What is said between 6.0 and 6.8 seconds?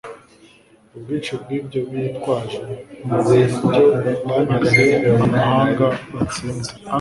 batsinze